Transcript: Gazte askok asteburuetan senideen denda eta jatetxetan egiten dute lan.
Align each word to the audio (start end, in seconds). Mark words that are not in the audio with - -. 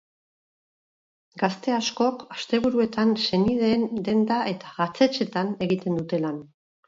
Gazte 1.41 1.73
askok 1.75 2.23
asteburuetan 2.37 3.13
senideen 3.25 3.85
denda 4.09 4.41
eta 4.55 4.73
jatetxetan 4.81 5.55
egiten 5.69 6.01
dute 6.01 6.23
lan. 6.27 6.41